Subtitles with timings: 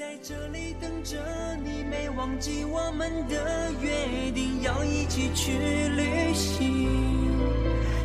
[0.00, 1.18] 在这里等着
[1.62, 5.52] 你，没忘记我们的约定，要一起去
[5.94, 6.88] 旅行，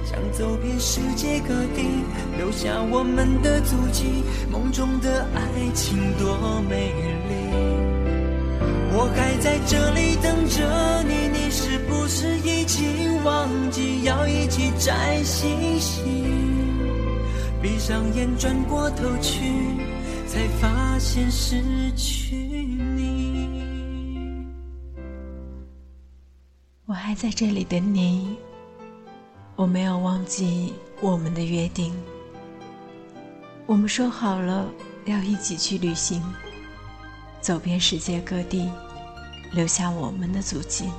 [0.04, 1.88] 想走遍世界各地，
[2.38, 4.26] 留下我们的足迹。
[4.52, 6.92] 梦中的爱情多美
[7.30, 7.34] 丽，
[8.92, 16.04] 我还在这里等着你，你是不是已经忘记要一起摘星星？
[17.62, 19.40] 闭上眼，转过头去，
[20.28, 23.46] 才发现失去你。
[26.86, 28.36] 我还在这里等你，
[29.56, 31.94] 我没有忘记我们的约定。
[33.66, 34.70] 我们说好了
[35.06, 36.22] 要一起去旅行，
[37.42, 38.70] 走遍世界各地，
[39.54, 40.90] 留下我们的足迹。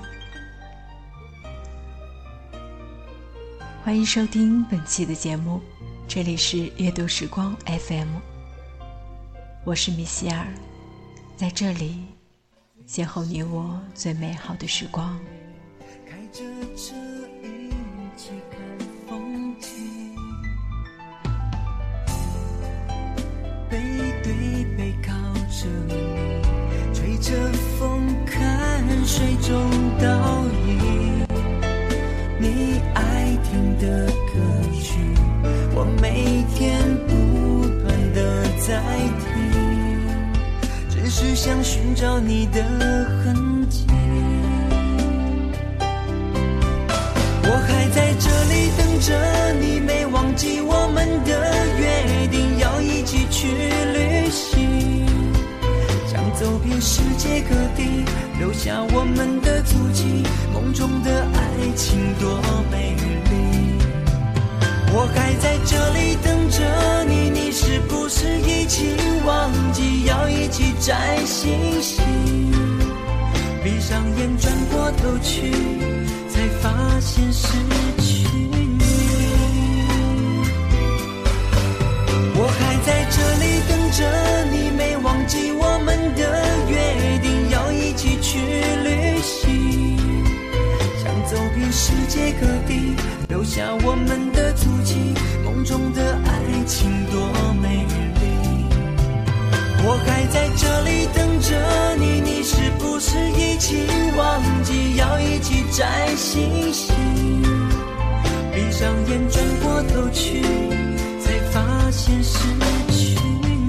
[3.85, 5.61] 欢迎收听本期的节目。
[6.09, 8.09] 这里是阅读时光 FM，
[9.67, 10.47] 我是米歇尔，
[11.37, 12.05] 在这里
[12.87, 15.19] 邂逅你我最美好的时光。
[16.09, 16.45] 开着
[16.77, 16.95] 车
[17.43, 17.69] 一
[18.17, 18.61] 起看
[19.09, 20.15] 风景，
[23.69, 23.77] 背
[24.23, 24.33] 对
[24.77, 25.13] 背靠
[25.51, 25.95] 着你，
[26.95, 27.33] 吹着
[27.77, 29.69] 风看水中
[29.99, 31.27] 倒影，
[32.39, 34.33] 你爱听的歌
[34.81, 35.01] 曲。
[35.75, 38.81] 我每天不断的在
[39.21, 39.36] 听，
[41.19, 42.63] 是想寻找你的
[43.25, 43.87] 痕迹。
[47.43, 51.31] 我还在这里等着你，没忘记我们的
[51.79, 55.07] 约定，要一起去旅行，
[56.07, 58.05] 想走遍世界各地，
[58.39, 60.23] 留下我们的足迹。
[60.53, 62.39] 梦中的爱情多
[62.71, 62.95] 美
[63.31, 63.46] 丽。
[64.93, 72.05] 我还在这里等着你，你是不是已经忘记要一起摘星星？
[73.63, 75.51] 闭上眼，转过头去，
[76.31, 77.49] 才发现失
[78.01, 78.79] 去你。
[82.39, 83.16] 我还在这
[105.77, 106.95] 摘星星？
[108.55, 110.41] 闭上眼，转过头去，
[111.21, 112.39] 才发现失
[112.91, 113.69] 去你。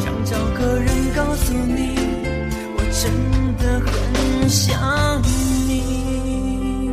[0.00, 1.98] 想找个人告诉你，
[2.78, 3.12] 我真
[3.58, 5.22] 的很想
[5.68, 6.90] 你。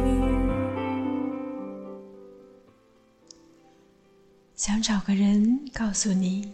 [4.53, 6.51] 想找个人告诉你，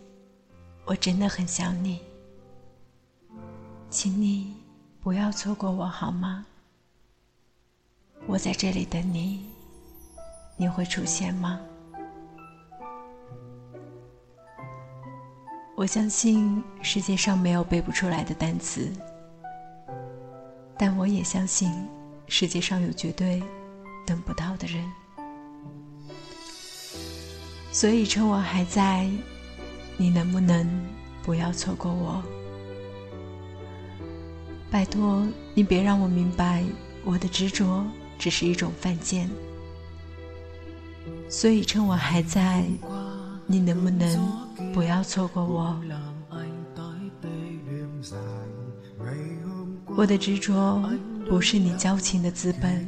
[0.86, 2.00] 我真的很想你，
[3.90, 4.54] 请你
[5.02, 6.46] 不要错过我好吗？
[8.28, 9.46] 我在这里等你，
[10.58, 11.60] 你会出现吗？
[15.76, 18.92] 我相信世界上没有背不出来的单词，
[20.78, 21.72] 但我也相信
[22.28, 23.42] 世界上有绝对
[24.06, 24.86] 等不到的人。
[27.72, 29.10] 所以，趁我还在，
[29.96, 30.68] 你能不能
[31.24, 32.22] 不要错过我？
[34.72, 35.26] 拜托，
[35.56, 36.64] 你别让我明白
[37.04, 37.84] 我的执着
[38.18, 39.30] 只是一种犯贱。
[41.28, 42.66] 所以，趁我还在，
[43.48, 44.32] 你能不能
[44.74, 45.80] 不要错过我？
[49.86, 50.82] 我的执着
[51.28, 52.88] 不是你交情的资本。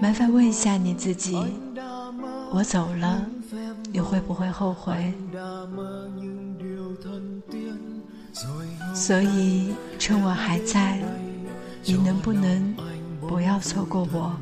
[0.00, 1.38] 麻烦问一下你自己。
[2.52, 3.24] 我走了，
[3.92, 5.14] 你会不会后悔？
[8.94, 11.00] 所以趁我还在，
[11.84, 12.74] 你能不能
[13.20, 14.36] 不要错过我？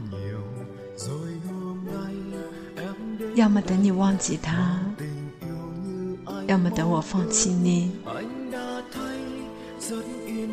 [3.35, 4.81] 要么等你忘记他，
[6.47, 7.93] 要么等我放弃你。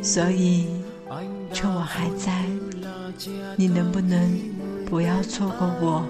[0.01, 0.67] 所以
[1.53, 2.45] 趁我还在，
[3.55, 4.39] 你能不能
[4.85, 6.05] 不要错过我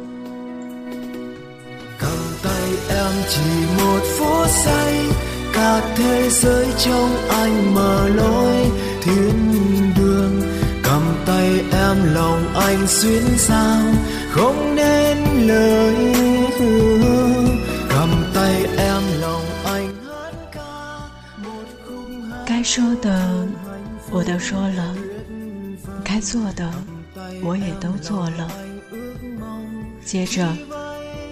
[5.60, 8.72] cả thế giới trong anh mở lối
[9.02, 10.42] thiên đường
[10.84, 13.82] cầm tay em lòng anh xuyên sao
[14.32, 15.18] không nên
[15.48, 15.96] lời
[16.60, 17.44] hứa
[17.90, 20.62] cầm tay em lòng anh hát ca
[21.44, 23.48] một khung hát 该说的
[24.12, 24.96] 我都说了，
[26.06, 26.72] 该做的
[27.44, 28.50] 我也都做了，
[30.06, 30.48] 接着。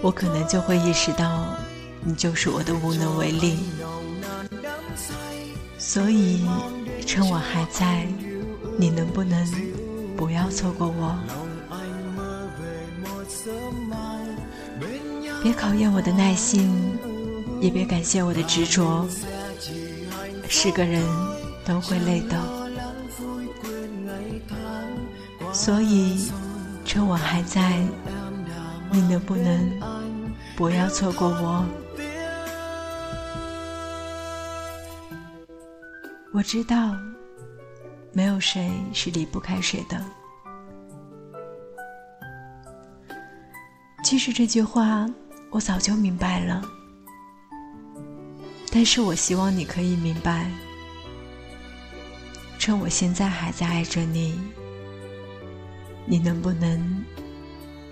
[0.01, 1.55] 我可能就会意识到，
[2.03, 3.57] 你就是我的无能为力。
[5.87, 6.45] 所以，
[7.05, 8.05] 趁我还在，
[8.77, 9.47] 你能不能
[10.17, 11.17] 不要错过我？
[15.41, 16.69] 别考验我的耐心，
[17.61, 19.07] 也别感谢我的执着。
[20.49, 21.01] 是个人
[21.63, 22.37] 都会累的，
[25.53, 26.29] 所以
[26.83, 27.79] 趁我还在，
[28.91, 29.71] 你能不能
[30.57, 31.65] 不要错过我？
[36.33, 36.95] 我知道，
[38.13, 40.05] 没有谁是离不开谁的。
[44.03, 45.05] 其实这句话
[45.49, 46.61] 我早就明白了，
[48.71, 50.49] 但是我希望你可以明白，
[52.59, 54.39] 趁我现在还在爱着你，
[56.05, 57.03] 你能不能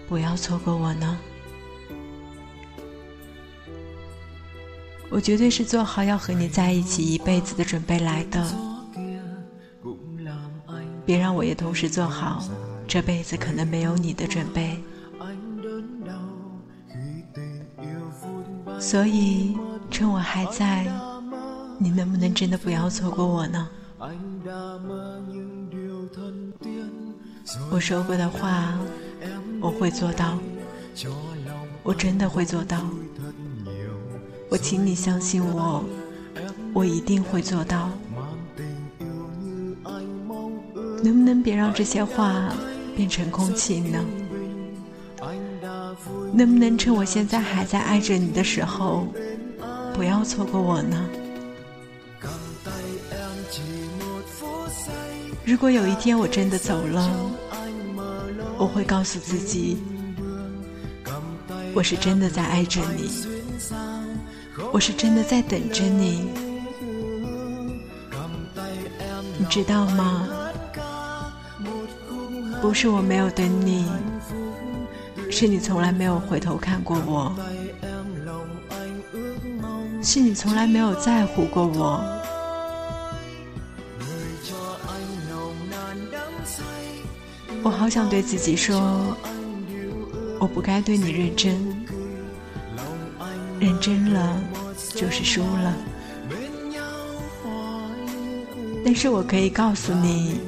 [0.08, 1.18] 不要错过我呢？
[5.10, 8.46] 我绝对是做好要和你在一起一辈子的准备来的，
[11.06, 12.44] 别让我也同时做好
[12.88, 14.78] 这辈子可能没有你的准备。
[18.80, 19.56] 所以，
[19.90, 20.86] 趁我还在，
[21.80, 23.70] 你能不能真的不要错过我呢？
[27.72, 28.78] 我说过的话，
[29.62, 30.38] 我会做到，
[31.84, 32.82] 我真的会做到。
[34.50, 35.84] 我请你相信我，
[36.74, 37.90] 我一定会做到。
[41.04, 42.52] 能不能别让这些话
[42.96, 44.04] 变成空气呢？
[46.34, 49.08] 能不能趁我现在还在爱着你的时候，
[49.94, 51.06] 不要错过我呢？
[55.46, 57.10] 如果有一天我真的走了，
[58.58, 59.78] 我会告诉自己，
[61.74, 63.35] 我是真的在爱着你。
[64.76, 66.28] 我是真的在等着你，
[69.38, 70.28] 你知道吗？
[72.62, 73.88] 不是我没有等你，
[75.32, 77.34] 是你从来没有回头看过我，
[80.04, 82.04] 是你从来没有在乎过我。
[87.64, 89.16] 我好想对自己说，
[90.38, 91.86] 我不该对你认真。
[93.58, 94.38] 认真了
[94.96, 95.74] 就是输了，
[98.86, 100.40] 但是我可以告诉你，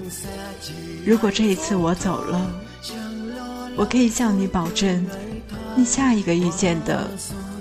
[1.05, 2.49] 如果这一次我走了，
[3.75, 5.05] 我可以向你保证，
[5.75, 7.09] 你下一个遇见的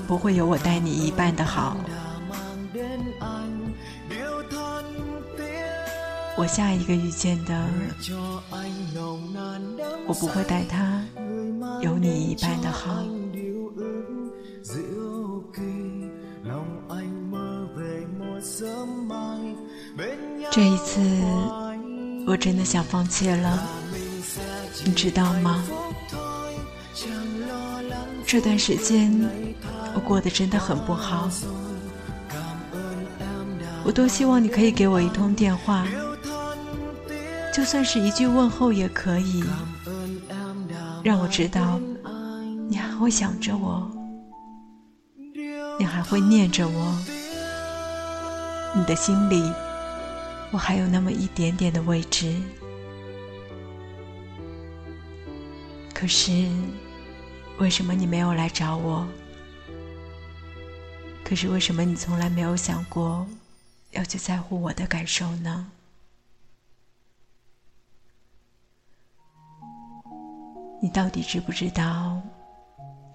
[0.06, 1.76] 不会有我待你一半的好。
[6.38, 7.66] 我下一个遇见的，
[10.06, 11.02] 我不会待他
[11.80, 13.04] 有你一半的好。
[20.50, 21.00] 这一次，
[22.26, 23.66] 我真的想放弃了，
[24.84, 25.64] 你知道吗？
[28.26, 29.12] 这段时间
[29.94, 31.30] 我过得真的很不好，
[33.84, 35.86] 我多希望你可以给我一通电话，
[37.54, 39.44] 就算是一句问候也可以，
[41.02, 41.80] 让我知道
[42.68, 43.88] 你还会想着我，
[45.78, 46.98] 你还会念着我，
[48.74, 49.52] 你的心里。
[50.52, 52.34] 我还有那么一点点的位置，
[55.92, 56.48] 可是
[57.58, 59.06] 为什么你没有来找我？
[61.24, 63.26] 可是为什么你从来没有想过
[63.90, 65.66] 要去在乎我的感受呢？
[70.80, 72.22] 你到底知不知道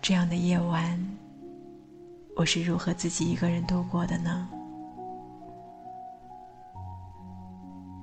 [0.01, 1.17] 这样的夜晚
[2.35, 4.49] 我是如何自己一个人度过的呢？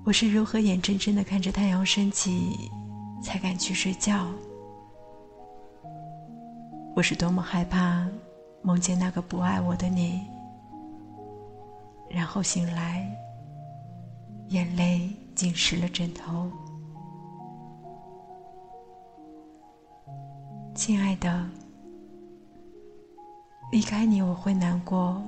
[0.09, 2.71] 我是如何眼睁睁的看着太阳升起，
[3.23, 4.27] 才敢去睡觉？
[6.97, 8.09] 我是多么害怕
[8.62, 10.23] 梦见那个不爱我的你，
[12.09, 13.07] 然后醒来，
[14.49, 16.50] 眼泪浸湿了枕头。
[20.75, 21.47] 亲爱的，
[23.71, 25.23] 离开你我会难过。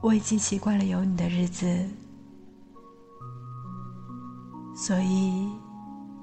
[0.00, 1.84] 我已经习惯了有你的日子。
[4.74, 5.48] 所以，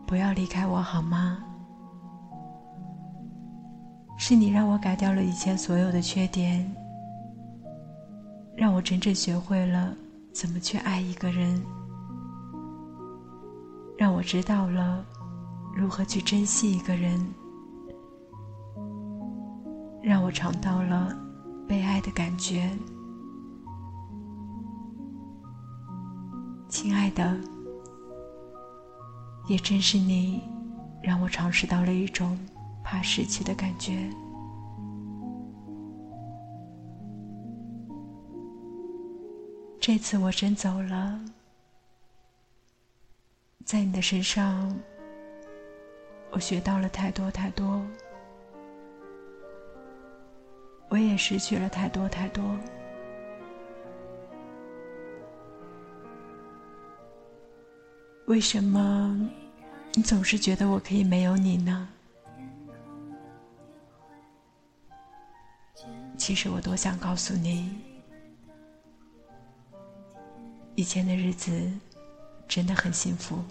[0.06, 1.38] 不要离开我好吗？
[4.18, 6.70] 是你让我改掉了以前所有的缺点，
[8.56, 9.96] 让我真正学会了
[10.32, 11.60] 怎么去爱一个人，
[13.98, 15.04] 让我知道了
[15.76, 17.20] 如何去珍惜一个人，
[20.04, 21.18] 让我尝到了
[21.68, 22.70] 被爱的感觉。
[26.70, 27.36] 亲爱的，
[29.52, 30.42] 也正是你，
[31.04, 32.40] 让我尝试到了一种
[32.82, 34.10] 怕失去的感觉。
[39.78, 41.20] 这次我真走了，
[43.66, 44.74] 在你的身上，
[46.32, 47.86] 我学到了太多太多。
[50.88, 52.58] 我也失去了太多太多。
[58.28, 59.30] 为什么
[59.94, 61.90] 你总是觉得我可以没有你呢？
[66.18, 67.78] 其实我多想告诉你，
[70.76, 71.52] 以前的日子
[72.48, 73.44] 真的很幸福。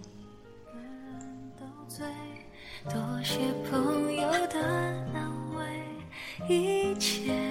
[2.88, 4.58] 多谢朋友的
[5.12, 5.84] 安慰，
[6.48, 7.49] 一切。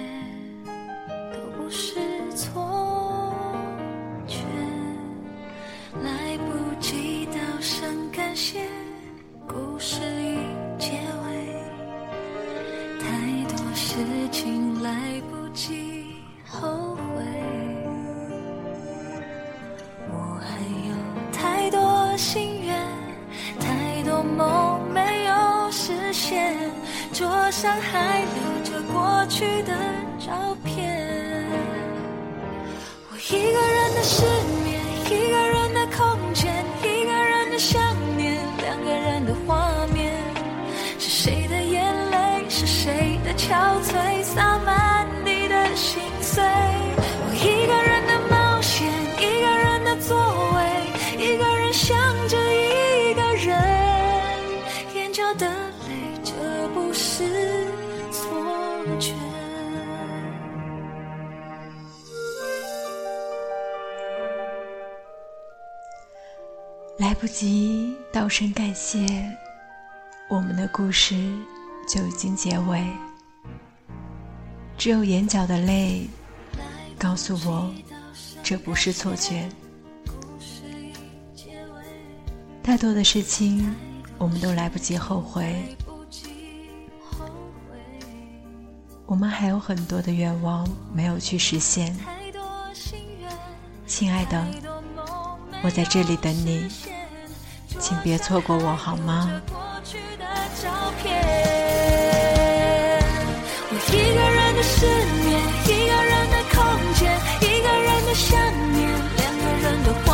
[27.50, 29.74] 上还留着过去的
[30.20, 31.44] 照片，
[33.10, 34.22] 我一个人的失
[34.62, 37.82] 眠，一个人的空间，一个人的想
[38.16, 40.12] 念，两个人的画面，
[40.98, 44.09] 是谁的眼泪，是谁的憔悴，
[67.20, 69.06] 不及道声感谢，
[70.26, 71.14] 我们的故事
[71.86, 72.82] 就已经结尾。
[74.78, 76.08] 只有眼角的泪
[76.98, 77.70] 告诉我，
[78.42, 79.46] 这不是错觉。
[82.62, 83.70] 太多的事情，
[84.16, 85.76] 我们都来不及后悔。
[89.04, 91.94] 我们还有很多的愿望没有去实现，
[93.86, 94.42] 亲爱的，
[95.62, 96.66] 我在这里等你，
[97.78, 99.30] 请别错过我好吗？
[99.52, 99.56] 我
[103.92, 105.28] 一个人的失眠，
[105.64, 106.56] 一个人的空
[106.94, 107.00] 间，
[107.40, 108.28] 一个人的想
[108.72, 108.78] 念，
[109.16, 110.08] 两个人的画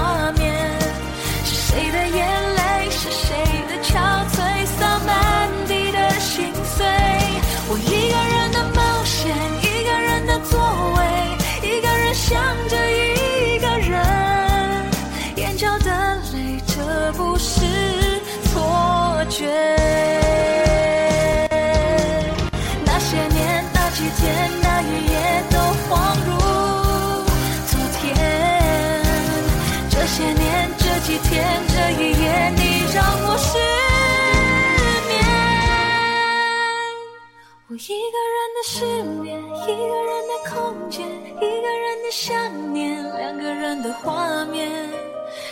[37.89, 38.85] 一个人的失
[39.23, 40.37] 眠，一个人的。
[40.49, 44.89] 空间，一个人的想念，两个人的画面，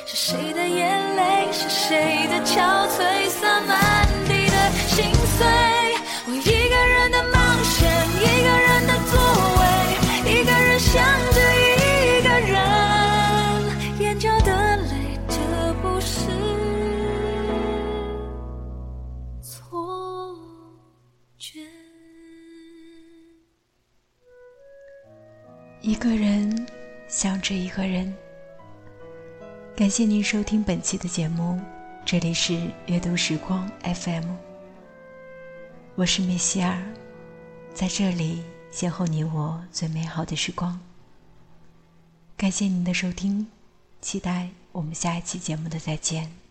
[0.07, 3.94] 是谁的眼泪，是谁的憔悴，洒满
[25.87, 26.67] 一个人
[27.09, 28.11] 想着一个人。
[29.77, 31.61] 感谢您收听本期的节目，
[32.07, 34.25] 这里是阅读时光 FM，
[35.95, 36.83] 我是米歇尔，
[37.75, 40.81] 在这里邂逅你我最美好的时光。
[42.35, 43.47] 感谢您的收听，
[44.01, 46.44] 期待我们下一期节目的再见。